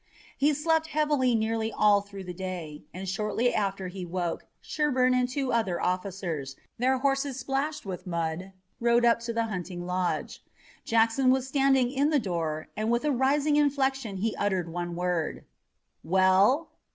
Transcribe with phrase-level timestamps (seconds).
[0.35, 5.29] He slept heavily nearly all through the day, and shortly after he awoke Sherburne and
[5.29, 10.43] two other officers, their horses splashed with mud, rode up to the hunting lodge.
[10.83, 15.45] Jackson was standing in the door, and with a rising inflection he uttered one word:
[16.03, 16.71] "Well?"